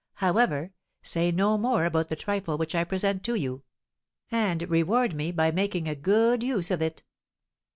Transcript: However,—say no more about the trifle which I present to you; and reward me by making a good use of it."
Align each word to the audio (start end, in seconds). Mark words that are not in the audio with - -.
However,—say 0.15 1.31
no 1.31 1.59
more 1.59 1.85
about 1.85 2.09
the 2.09 2.15
trifle 2.15 2.57
which 2.57 2.73
I 2.73 2.83
present 2.83 3.23
to 3.25 3.35
you; 3.35 3.61
and 4.31 4.67
reward 4.67 5.13
me 5.13 5.31
by 5.31 5.51
making 5.51 5.87
a 5.87 5.93
good 5.93 6.41
use 6.41 6.71
of 6.71 6.81
it." 6.81 7.03